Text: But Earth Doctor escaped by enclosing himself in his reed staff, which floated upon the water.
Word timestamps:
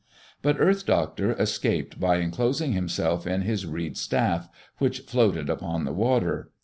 But 0.41 0.55
Earth 0.59 0.87
Doctor 0.87 1.33
escaped 1.33 1.99
by 1.99 2.17
enclosing 2.17 2.71
himself 2.71 3.27
in 3.27 3.43
his 3.43 3.67
reed 3.67 3.97
staff, 3.97 4.49
which 4.79 5.01
floated 5.01 5.47
upon 5.47 5.85
the 5.85 5.93
water. 5.93 6.49